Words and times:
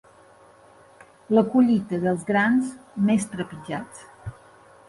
La 1.39 1.43
collita 1.55 2.01
dels 2.05 2.25
grans 2.31 2.73
més 3.11 3.29
trepitjats. 3.35 4.07